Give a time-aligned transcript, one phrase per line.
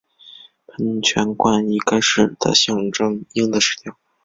[0.65, 3.95] 喷泉冠以该市的象征鹰的石雕。